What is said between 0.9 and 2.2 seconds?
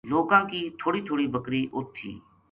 تھوڑی بکری اُت تھی